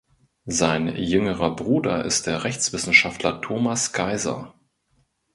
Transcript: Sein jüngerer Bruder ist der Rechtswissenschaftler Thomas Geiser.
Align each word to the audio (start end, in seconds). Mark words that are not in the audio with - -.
Sein 0.47 0.95
jüngerer 0.95 1.55
Bruder 1.55 2.05
ist 2.05 2.25
der 2.25 2.43
Rechtswissenschaftler 2.43 3.39
Thomas 3.39 3.93
Geiser. 3.93 4.55